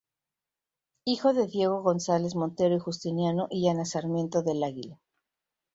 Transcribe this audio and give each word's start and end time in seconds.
Hijo 1.05 1.31
de 1.35 1.45
Diego 1.45 1.83
González 1.83 2.33
Montero 2.33 2.75
y 2.75 2.79
Justiniano 2.79 3.47
y 3.51 3.67
Ana 3.69 3.85
Sarmiento 3.85 4.41
del 4.41 4.63
Águila. 4.63 4.99